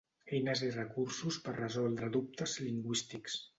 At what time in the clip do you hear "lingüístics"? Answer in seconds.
2.67-3.41